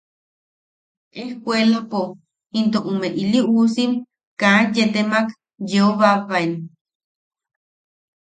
Ejkuelapo 1.21 2.01
into 2.59 2.79
ume 2.91 3.07
iliusim 3.21 3.91
kaa 4.39 4.59
yee 4.73 4.89
temak 4.93 5.27
yeobaebaen. 5.69 6.53